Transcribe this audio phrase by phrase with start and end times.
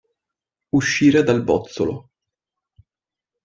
[0.77, 1.95] Uscire dal bozzolo.